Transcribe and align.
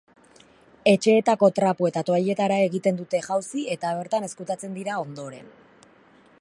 Etxeetako 0.91 1.49
trapu 1.59 1.89
eta 1.89 2.03
toalletara 2.07 2.57
egiten 2.69 2.99
dute 3.03 3.21
jauzi 3.29 3.67
eta 3.77 3.95
bertan 4.01 4.29
ezkutatzen 4.31 4.77
dira 4.79 4.97
ondoren. 5.07 5.57